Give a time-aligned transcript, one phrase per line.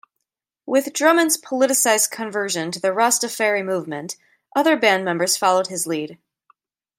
[0.65, 4.17] With Drummond's politicized conversion to the Rastafari movement,
[4.55, 6.17] other band members followed his lead.